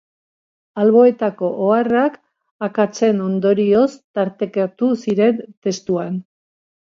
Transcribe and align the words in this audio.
Alboetako 0.83 1.49
oharrak, 1.65 2.15
akatsen 2.69 3.21
ondorioz 3.27 3.85
tartekatu 4.21 4.89
ziren 5.03 5.39
testuan. 5.69 6.19